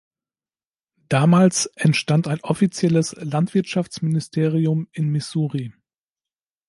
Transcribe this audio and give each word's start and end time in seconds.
Damals 1.09 1.67
entstand 1.75 2.27
ein 2.27 2.41
offizielles 2.43 3.15
Landwirtschaftsministerium 3.19 4.87
in 4.93 5.09
Missouri. 5.11 5.73